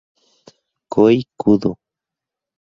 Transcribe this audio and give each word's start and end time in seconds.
Kohei 0.91 1.21
Kudo 1.41 1.71